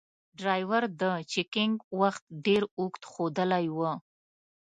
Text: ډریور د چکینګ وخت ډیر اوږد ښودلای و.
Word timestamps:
ډریور 0.39 0.83
د 1.01 1.03
چکینګ 1.31 1.75
وخت 1.99 2.23
ډیر 2.45 2.61
اوږد 2.77 3.03
ښودلای 3.11 3.65
و. 3.75 3.79